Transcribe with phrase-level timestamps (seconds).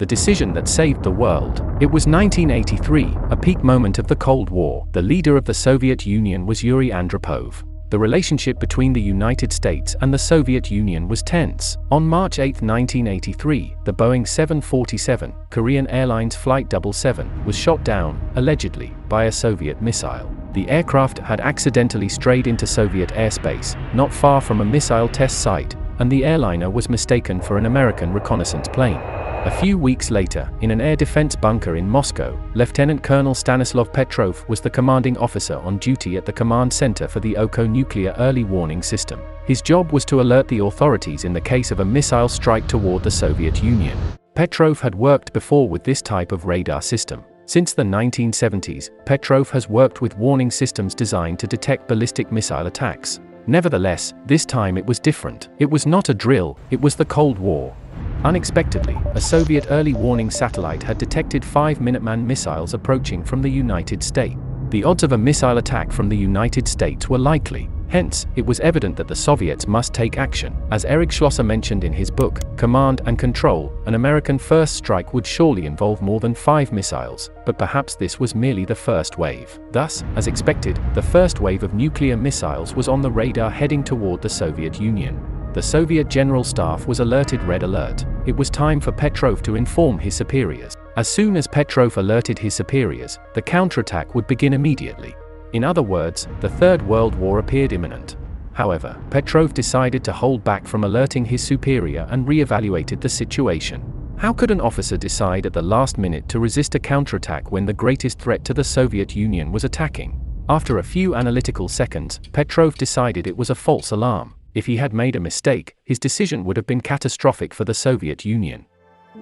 [0.00, 1.60] the decision that saved the world.
[1.78, 4.86] It was 1983, a peak moment of the Cold War.
[4.92, 7.62] The leader of the Soviet Union was Yuri Andropov.
[7.90, 11.76] The relationship between the United States and the Soviet Union was tense.
[11.90, 18.94] On March 8, 1983, the Boeing 747, Korean Airlines Flight 77, was shot down, allegedly,
[19.10, 20.34] by a Soviet missile.
[20.54, 25.76] The aircraft had accidentally strayed into Soviet airspace, not far from a missile test site,
[25.98, 28.98] and the airliner was mistaken for an American reconnaissance plane.
[29.46, 34.46] A few weeks later, in an air defense bunker in Moscow, Lieutenant Colonel Stanislav Petrov
[34.50, 38.44] was the commanding officer on duty at the command center for the OKO nuclear early
[38.44, 39.18] warning system.
[39.46, 43.02] His job was to alert the authorities in the case of a missile strike toward
[43.02, 43.96] the Soviet Union.
[44.34, 47.24] Petrov had worked before with this type of radar system.
[47.46, 53.20] Since the 1970s, Petrov has worked with warning systems designed to detect ballistic missile attacks.
[53.46, 55.48] Nevertheless, this time it was different.
[55.58, 57.74] It was not a drill, it was the Cold War.
[58.24, 64.02] Unexpectedly, a Soviet early warning satellite had detected five Minuteman missiles approaching from the United
[64.02, 64.36] States.
[64.68, 67.70] The odds of a missile attack from the United States were likely.
[67.88, 70.54] Hence, it was evident that the Soviets must take action.
[70.70, 75.26] As Eric Schlosser mentioned in his book, Command and Control, an American first strike would
[75.26, 79.58] surely involve more than five missiles, but perhaps this was merely the first wave.
[79.72, 84.22] Thus, as expected, the first wave of nuclear missiles was on the radar heading toward
[84.22, 85.18] the Soviet Union.
[85.52, 88.04] The Soviet General Staff was alerted Red Alert.
[88.24, 90.76] It was time for Petrov to inform his superiors.
[90.96, 95.12] As soon as Petrov alerted his superiors, the counterattack would begin immediately.
[95.52, 98.16] In other words, the Third World War appeared imminent.
[98.52, 103.82] However, Petrov decided to hold back from alerting his superior and re-evaluated the situation.
[104.18, 107.72] How could an officer decide at the last minute to resist a counterattack when the
[107.72, 110.20] greatest threat to the Soviet Union was attacking?
[110.48, 114.34] After a few analytical seconds, Petrov decided it was a false alarm.
[114.54, 118.24] If he had made a mistake, his decision would have been catastrophic for the Soviet
[118.24, 118.66] Union.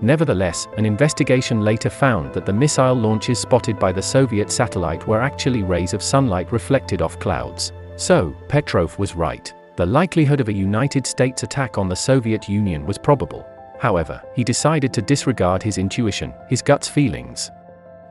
[0.00, 5.20] Nevertheless, an investigation later found that the missile launches spotted by the Soviet satellite were
[5.20, 7.72] actually rays of sunlight reflected off clouds.
[7.96, 9.52] So, Petrov was right.
[9.76, 13.46] The likelihood of a United States attack on the Soviet Union was probable.
[13.80, 17.50] However, he decided to disregard his intuition, his gut's feelings.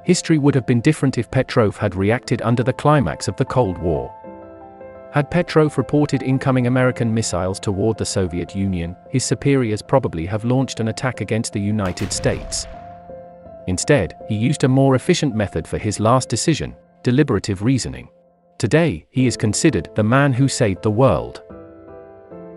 [0.04, 3.78] History would have been different if Petrov had reacted under the climax of the Cold
[3.78, 4.14] War.
[5.18, 10.80] Had Petrov reported incoming American missiles toward the Soviet Union, his superiors probably have launched
[10.80, 12.68] an attack against the United States.
[13.66, 18.10] Instead, he used a more efficient method for his last decision deliberative reasoning.
[18.60, 21.42] Today, he is considered the man who saved the world.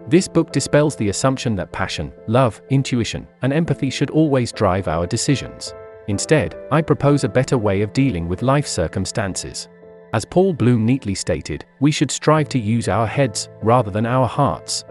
[0.06, 5.06] This book dispels the assumption that passion, love, intuition, and empathy should always drive our
[5.06, 5.72] decisions.
[6.08, 9.66] Instead, I propose a better way of dealing with life circumstances.
[10.12, 14.26] As Paul Bloom neatly stated, we should strive to use our heads, rather than our
[14.26, 14.84] hearts.